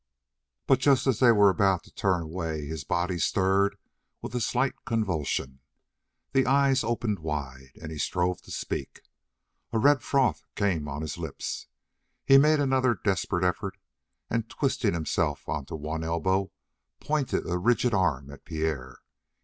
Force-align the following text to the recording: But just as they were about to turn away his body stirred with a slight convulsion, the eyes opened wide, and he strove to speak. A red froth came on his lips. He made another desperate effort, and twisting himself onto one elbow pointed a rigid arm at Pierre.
But 0.65 0.79
just 0.79 1.05
as 1.05 1.19
they 1.19 1.31
were 1.31 1.51
about 1.51 1.83
to 1.83 1.93
turn 1.93 2.23
away 2.23 2.65
his 2.65 2.83
body 2.83 3.19
stirred 3.19 3.77
with 4.19 4.33
a 4.33 4.41
slight 4.41 4.73
convulsion, 4.83 5.59
the 6.31 6.47
eyes 6.47 6.83
opened 6.83 7.19
wide, 7.19 7.73
and 7.79 7.91
he 7.91 7.99
strove 7.99 8.41
to 8.41 8.49
speak. 8.51 9.01
A 9.71 9.77
red 9.77 10.01
froth 10.01 10.43
came 10.55 10.87
on 10.87 11.03
his 11.03 11.19
lips. 11.19 11.67
He 12.25 12.39
made 12.39 12.59
another 12.59 12.95
desperate 13.03 13.43
effort, 13.45 13.77
and 14.27 14.49
twisting 14.49 14.95
himself 14.95 15.47
onto 15.47 15.75
one 15.75 16.03
elbow 16.03 16.51
pointed 16.99 17.45
a 17.45 17.59
rigid 17.59 17.93
arm 17.93 18.31
at 18.31 18.43
Pierre. 18.43 18.97